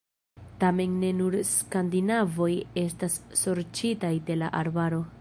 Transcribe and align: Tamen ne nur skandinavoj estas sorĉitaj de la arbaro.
Tamen 0.61 0.95
ne 1.03 1.11
nur 1.17 1.37
skandinavoj 1.51 2.51
estas 2.87 3.21
sorĉitaj 3.45 4.15
de 4.31 4.43
la 4.45 4.55
arbaro. 4.65 5.09